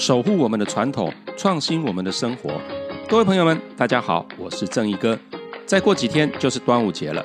[0.00, 2.58] 守护我们的传统，创新我们的生活。
[3.06, 5.16] 各位朋友们，大家好，我是正义哥。
[5.66, 7.22] 再过几天就是端午节了。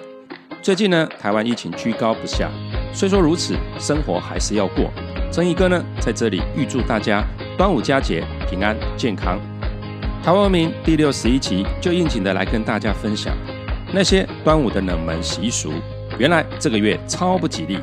[0.62, 2.52] 最近呢，台湾疫情居高不下，
[2.94, 4.92] 虽说如此，生活还是要过。
[5.32, 7.24] 正义哥呢，在这里预祝大家
[7.58, 9.40] 端午佳节平安健康。
[10.22, 13.34] 台湾文明第六十一集就应景的来跟大家分享
[13.94, 15.72] 那些端午的冷门习俗。
[16.20, 17.80] 原来这个月超不吉利。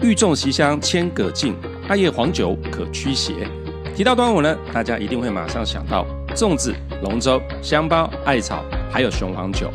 [0.00, 1.54] 欲重席香千葛尽，
[1.90, 3.34] 艾叶黄酒可驱邪。
[3.96, 6.72] 提到端午呢，大家一定会马上想到粽子、
[7.02, 9.68] 龙舟、香包、艾草，还有雄黄酒。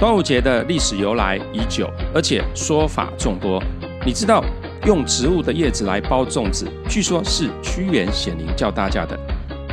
[0.00, 3.62] 端午节的历史由来已久，而且说法众多。
[4.02, 4.42] 你知道
[4.86, 9.14] 用植物的叶子来包粽子，据说是屈原显灵教大家的。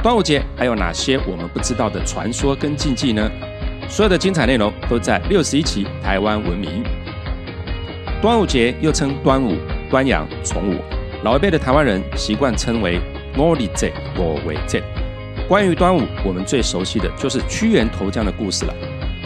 [0.04, 3.32] 端午节还有哪些我们不知道的传说跟禁忌呢？
[3.88, 6.84] 所有的精彩内容都在六十一期台湾文明。
[8.22, 9.56] 端午节又称端午。
[9.90, 10.76] 端阳、重午，
[11.22, 12.98] 老一辈的台湾人习惯称为
[13.36, 14.82] “我里节”我为节。
[15.50, 18.74] 关于端午，我们最熟悉的就是屈原投江的故事了。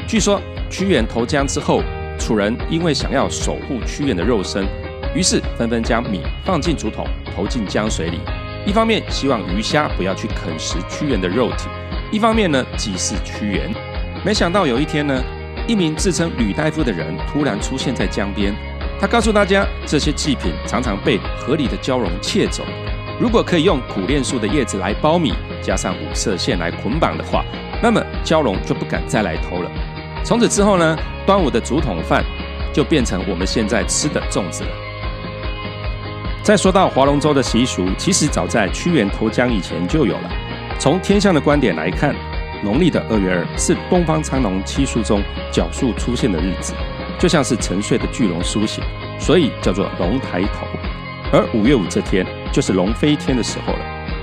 [0.07, 0.41] 据说
[0.71, 1.83] 屈原投江之后，
[2.17, 4.65] 楚人因为想要守护屈原的肉身，
[5.13, 8.19] 于是纷纷将米放进竹筒，投进江水里。
[8.65, 11.67] 一方面希望鱼虾不要去啃食屈原的肉体，
[12.11, 13.71] 一方面呢祭祀屈原。
[14.25, 15.21] 没想到有一天呢，
[15.67, 18.51] 一名自称吕大夫的人突然出现在江边。
[19.03, 22.63] 他告诉大家，这些祭品常常被河里的蛟龙窃走。
[23.19, 27.43] 如果可以用苦楝树的叶子来包米，加上五色线来捆绑的话，
[27.81, 29.69] 那么蛟龙就不敢再来偷了。
[30.23, 32.23] 从此之后呢，端午的竹筒饭
[32.71, 34.69] 就变成我们现在吃的粽子了。
[36.41, 40.31] 再说到划龙舟的习俗，其实早在屈原投江以前就有了。
[40.79, 42.15] 从天象的观点来看，
[42.63, 46.73] 农历的二月二是东方苍龙七宿中角宿出现的日子。
[47.19, 48.83] 就像是沉睡的巨龙苏醒，
[49.19, 50.65] 所以叫做龙抬头。
[51.31, 53.79] 而五月五这天就是龙飞天的时候了，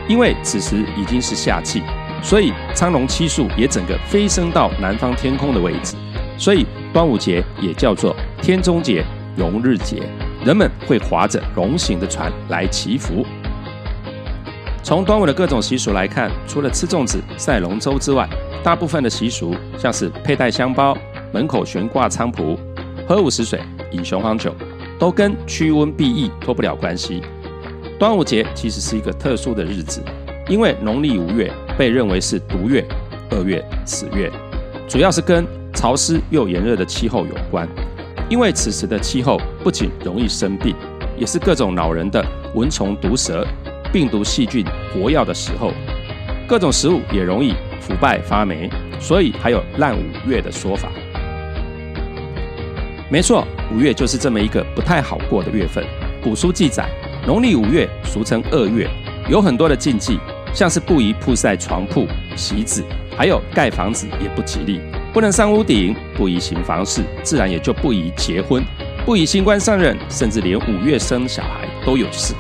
[0.09, 1.83] 因为此时已经是夏季，
[2.23, 5.97] 所以苍龙七宿也整个飞升到南方天空的位置，
[6.39, 9.05] 所以端午节也叫做天中节、
[9.37, 10.03] 龙日节。
[10.45, 13.27] 人们会划着龙形的船来祈福。
[14.83, 18.27] 从端午的各种习俗来看，除了吃粽子、赛龙舟之外，
[18.63, 20.97] 大部分的习俗像是佩戴香包、
[21.33, 22.59] 门口悬挂菖蒲。
[23.11, 23.61] 喝午时水，
[23.91, 24.55] 饮雄黄酒，
[24.97, 27.21] 都跟驱瘟避疫脱不了关系。
[27.99, 30.01] 端午节其实是一个特殊的日子，
[30.49, 32.87] 因为农历五月被认为是毒月、
[33.29, 34.31] 二月、此月，
[34.89, 35.45] 主要是跟
[35.75, 37.69] 潮湿又炎热的气候有关。
[38.29, 40.77] 因为此时的气候不仅容易生病，
[41.19, 43.45] 也是各种恼人的蚊虫、毒蛇、
[43.93, 45.73] 病毒、细菌活跃的时候，
[46.47, 50.89] 各种食物也容易腐败发霉，所以还有烂五月的说法。
[53.11, 53.45] 没错，
[53.75, 55.85] 五月就是这么一个不太好过的月份。
[56.23, 56.89] 古书记载，
[57.27, 58.89] 农历五月俗称恶月，
[59.29, 60.17] 有很多的禁忌，
[60.55, 62.07] 像是不宜铺晒床铺、
[62.37, 62.85] 席子，
[63.17, 64.81] 还有盖房子也不吉利，
[65.13, 68.63] 不能上屋顶，不宜行房事，自然也就不宜结婚，
[69.05, 72.33] 不宜新官上任，甚至连五月生小孩都有事。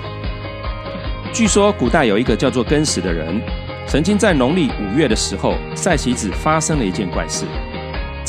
[1.33, 3.41] 据说古代有一个叫做更始的人，
[3.89, 7.45] 曾经在农历五月的时候晒席子，发生了一件怪事。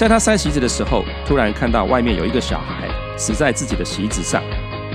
[0.01, 4.41] 在他塞席子的时候，突然看到外面有一个小孩死在自己的席子上。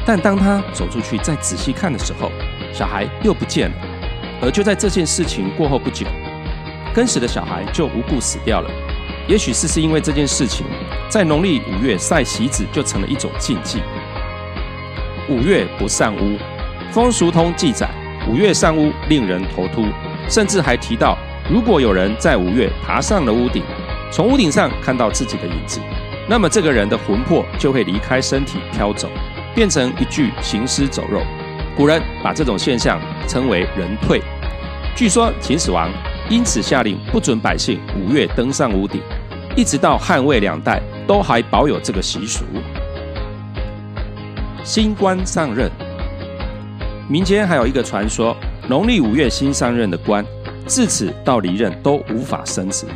[0.05, 2.33] 但当他走出去再仔细看的时候，
[2.73, 3.77] 小孩又不见了。
[4.43, 6.05] 而就在这件事情过后不久，
[6.93, 8.69] 跟死的小孩就无故死掉了。
[9.29, 10.67] 也许是是因为这件事情，
[11.09, 13.79] 在农历五月晒席子就成了一种禁忌。
[15.29, 16.37] 五月不上屋，
[16.91, 17.89] 风俗通记载，
[18.29, 19.87] 五月上屋令人头秃，
[20.29, 21.17] 甚至还提到，
[21.49, 23.63] 如果有人在五月爬上了屋顶。
[24.11, 25.81] 从屋顶上看到自己的影子，
[26.29, 29.09] 那么这个人的魂魄就会离开身体飘走，
[29.55, 31.21] 变成一具行尸走肉。
[31.77, 34.23] 古人把这种现象称为“人退”。
[34.97, 35.91] 据说秦始皇
[36.31, 39.03] 因此下令不准百姓五月登上屋顶，
[39.55, 42.45] 一直到汉魏两代都还保有这个习俗。
[44.65, 45.71] 新官上任，
[47.09, 48.35] 民间还有一个传说：
[48.69, 50.25] 农历五月新上任的官，
[50.67, 52.87] 自此到离任都无法升职。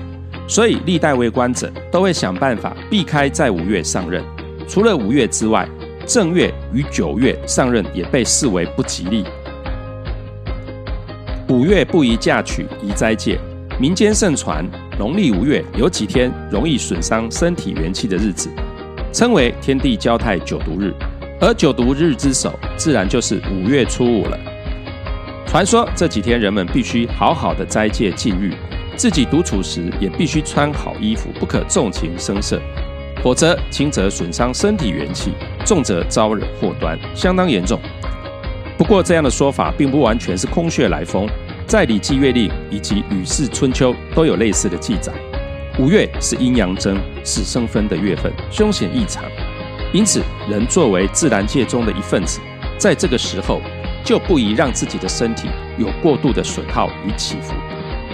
[0.51, 4.21] 所以，历代为官者都会想办法避开在五月上任。
[4.67, 5.65] 除了五月之外，
[6.05, 9.25] 正月与九月上任也被视为不吉利。
[11.49, 13.39] 五月不宜嫁娶，宜斋戒。
[13.79, 14.69] 民间盛传，
[14.99, 18.51] 农历五月有几天容易损伤身体元气的日子，
[19.13, 20.93] 称为天地交泰九毒日。
[21.41, 24.37] 而九毒日之首，自然就是五月初五了。
[25.47, 28.53] 传说这几天人们必须好好的斋戒禁欲。
[29.01, 32.61] 自己独处时也必须穿好衣服，不可纵情声色，
[33.23, 35.33] 否则轻则损伤身体元气，
[35.65, 37.81] 重则招惹祸端，相当严重。
[38.77, 41.27] 不过这样的说法并不完全是空穴来风，
[41.67, 45.11] 在《礼记乐令》以及《吕氏春秋》都有类似的记载。
[45.79, 49.25] 五月是阴阳争、是生分的月份，凶险异常。
[49.95, 52.39] 因此，人作为自然界中的一份子，
[52.77, 53.63] 在这个时候
[54.05, 55.49] 就不宜让自己的身体
[55.79, 57.55] 有过度的损耗与起伏，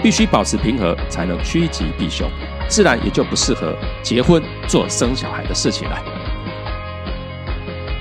[0.01, 2.29] 必须保持平和，才能趋吉避凶。
[2.67, 5.97] 自然也就不适合结婚做生小孩的事情了。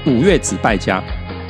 [0.05, 1.03] 五月子败家，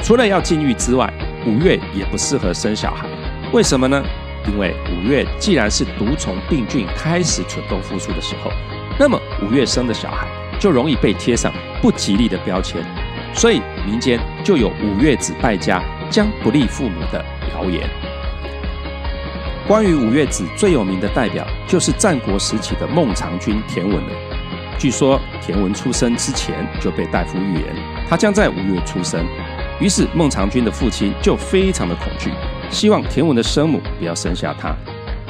[0.02, 1.12] 除了要禁欲之外，
[1.46, 3.06] 五月也不适合生小孩。
[3.52, 4.02] 为什么呢？
[4.46, 8.50] 因为五月既然是毒虫病菌开始蠢动复苏的时候，
[8.98, 10.26] 那么五月生的小孩
[10.58, 11.52] 就容易被贴上
[11.82, 12.80] 不吉利的标签，
[13.34, 18.05] 所以民间就有五月子败家将不利父母的谣言。
[19.66, 24.10] 关于五月子最有名的代表就是战国时期的孟尝君田文了。
[24.78, 27.64] 据说田文出生之前就被大夫预言
[28.08, 29.26] 他将在五月出生，
[29.80, 32.30] 于是孟尝君的父亲就非常的恐惧。
[32.70, 34.72] 希望田文的生母不要生下他，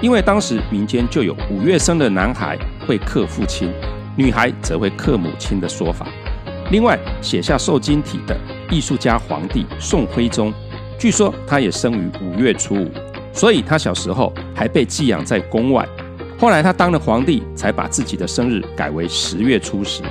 [0.03, 3.73] 因为当时民间就有五月生的男孩会克父亲，
[4.17, 6.07] 女孩则会克母亲的说法。
[6.71, 8.37] 另外，写下受精体的
[8.71, 10.53] 艺术家皇帝宋徽宗，
[10.99, 12.91] 据说他也生于五月初五，
[13.37, 15.87] 所以他小时候还被寄养在宫外。
[16.39, 20.03] 后来他当了皇帝，才把自己的生日改为十月初十。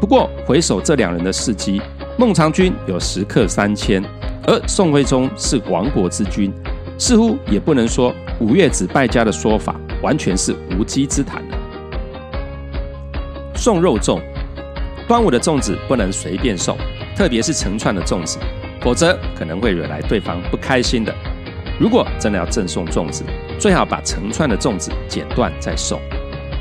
[0.00, 1.80] 不过回首这两人的事迹，
[2.18, 4.02] 孟尝君有食客三千。
[4.46, 6.50] 而宋徽宗是亡国之君，
[6.98, 11.58] 似乎也不能说五月子败家的说法完全是无稽之谈了。
[13.54, 14.20] 送肉粽，
[15.06, 16.78] 端午的粽子不能随便送，
[17.14, 18.38] 特别是成串的粽子，
[18.80, 21.14] 否则可能会惹来对方不开心的。
[21.78, 23.24] 如果真的要赠送粽子，
[23.58, 26.00] 最好把成串的粽子剪断再送。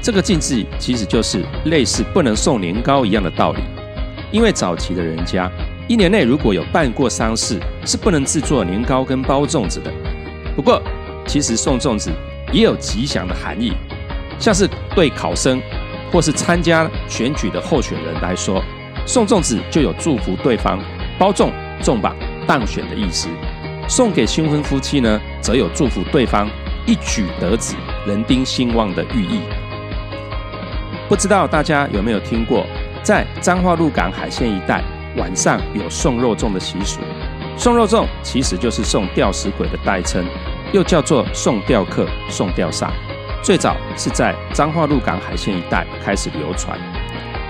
[0.01, 3.61] 这个禁忌其实就是类似不能送年糕一样的道理，
[4.31, 5.51] 因为早期的人家。
[5.87, 9.91] 一年内如果有办过丧事，是不能制作年糕跟包粽子的。
[10.53, 10.81] 不过，
[11.25, 12.11] 其实送粽子
[12.51, 13.71] 也有吉祥的含义，
[14.37, 15.61] 像是对考生
[16.11, 18.61] 或是参加选举的候选人来说，
[19.05, 20.77] 送粽子就有祝福对方
[21.17, 22.13] 包中中榜
[22.45, 23.29] 当选的意思；
[23.87, 26.49] 送给新婚夫妻呢，则有祝福对方
[26.85, 27.75] 一举得子、
[28.05, 29.41] 人丁兴旺的寓意。
[31.07, 32.65] 不知道大家有没有听过，
[33.01, 34.83] 在彰化鹿港海线一带？
[35.15, 36.99] 晚上有送肉粽的习俗，
[37.57, 40.23] 送肉粽其实就是送吊死鬼的代称，
[40.71, 42.89] 又叫做送吊客、送吊煞。
[43.41, 46.77] 最早是在彰化鹿港海线一带开始流传，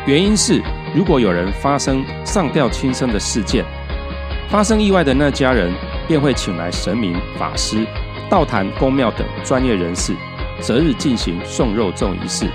[0.06, 0.62] 原因是
[0.96, 3.66] 如果有人发生上吊轻生的事件，
[4.50, 5.74] 发生意外的那家人
[6.08, 7.86] 便会请来神明、法师、
[8.30, 10.14] 道坛、公庙等专业人士，
[10.62, 12.48] 择日进行送肉粽仪式。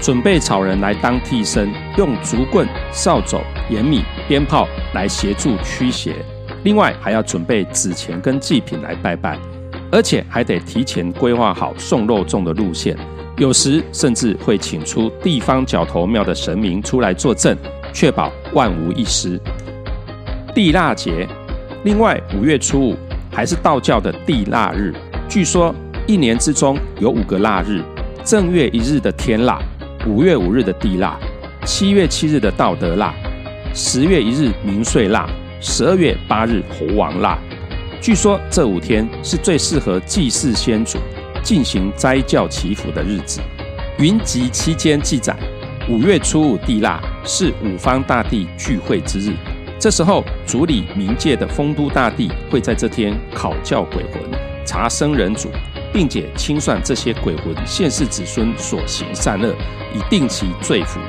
[0.00, 3.40] 准备草人来当替身，用竹棍、扫帚、
[3.70, 6.14] 盐米、鞭炮来协助驱邪。
[6.64, 9.38] 另外还要准备纸钱跟祭品来拜拜，
[9.90, 12.96] 而且还得提前规划好送肉粽的路线。
[13.38, 17.56] 有时甚至会请出地方角头庙的神明出来作证，
[17.92, 19.40] 确保万无一失。
[20.54, 21.26] 地腊节，
[21.86, 22.96] 另外五月初五
[23.30, 24.92] 还是道教的地腊日。
[25.28, 25.72] 据说
[26.04, 27.80] 一年之中有五个腊日，
[28.24, 29.60] 正月一日的天腊。
[30.04, 31.16] 五月五日的地腊，
[31.64, 33.14] 七月七日的道德腊，
[33.72, 35.28] 十月一日明岁腊，
[35.60, 37.38] 十二月八日猴王腊。
[38.00, 40.98] 据说这五天是最适合祭祀先祖、
[41.40, 43.40] 进行斋教祈福的日子。
[44.00, 45.36] 云集期间记载，
[45.88, 49.32] 五月初五地腊是五方大帝聚会之日，
[49.78, 54.20] 这时候主理冥界的丰都大帝会在这天考教鬼魂、
[54.64, 55.50] 查生人主。
[55.92, 59.54] 并且清算这些鬼魂现世子孙所行善恶，
[59.94, 61.00] 以定其罪福。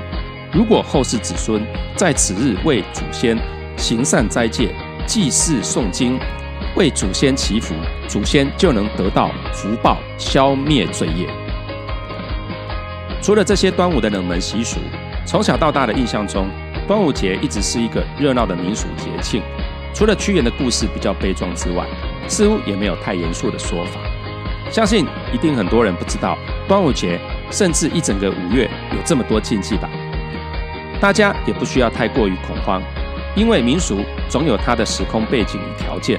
[0.54, 1.62] 如果后世子孙
[1.94, 3.38] 在此日为祖先
[3.76, 4.74] 行善斋戒、
[5.06, 6.18] 祭祀诵经，
[6.78, 7.76] 为祖先祈福，
[8.08, 11.28] 祖先就能得到福报，消灭罪业。
[13.22, 14.80] 除了这些端午的冷门习俗，
[15.26, 16.48] 从小到大的印象中，
[16.88, 19.44] 端午节一直是一个热闹的民俗节庆。
[19.94, 21.86] 除了屈原的故事比较悲壮之外，
[22.28, 24.00] 似乎也没有太严肃的说法。
[24.72, 27.20] 相信一定很多人不知道，端午节
[27.52, 29.90] 甚至一整个五月有这么多禁忌吧？
[31.02, 32.82] 大家也不需要太过于恐慌，
[33.36, 36.18] 因为民俗总有它的时空背景与条件。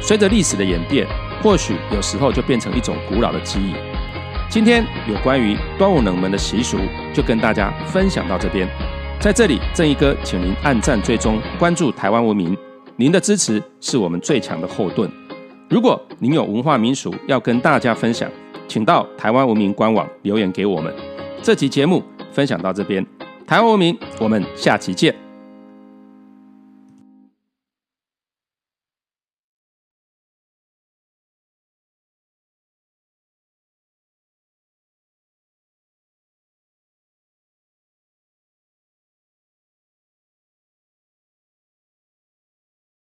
[0.00, 1.06] 随着历史的演变，
[1.42, 3.74] 或许有时候就变成一种古老的记忆。
[4.50, 6.78] 今天有关于端午冷门的习俗，
[7.12, 8.68] 就跟大家分享到这边。
[9.24, 12.54] 在这里，正义哥请您按赞、追踪、关注台湾文明，
[12.96, 15.10] 您的支持是我们最强的后盾。
[15.70, 18.30] 如果您有文化民俗要跟大家分享，
[18.68, 20.94] 请到台湾文明官网留言给我们。
[21.40, 22.02] 这期节目
[22.32, 23.02] 分享到这边，
[23.46, 25.23] 台湾文明，我们下期见。